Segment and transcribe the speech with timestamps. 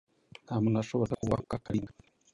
[0.45, 1.93] nta muntu washoboraga kubahuka KaLinga,